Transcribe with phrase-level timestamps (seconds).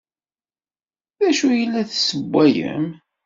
[1.19, 2.85] D acu ay la d-tessewwayem?